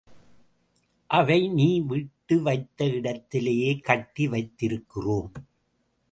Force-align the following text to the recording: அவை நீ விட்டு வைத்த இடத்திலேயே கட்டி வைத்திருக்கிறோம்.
அவை 1.09 1.49
நீ 1.49 1.79
விட்டு 1.79 2.41
வைத்த 2.41 2.85
இடத்திலேயே 2.85 3.77
கட்டி 3.79 4.27
வைத்திருக்கிறோம். 4.27 5.31